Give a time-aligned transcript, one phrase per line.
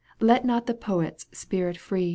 [0.19, 2.09] Let not the poet's spirit freeze.